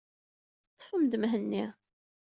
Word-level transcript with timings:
Ṭṭfem-d 0.73 1.13
Mhenni. 1.21 1.65